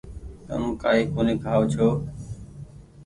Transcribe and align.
تم 0.47 0.61
ڪآئي 0.81 1.01
ڪونيٚ 1.13 1.41
کآئو 1.43 1.63
ڇو۔ 1.71 1.87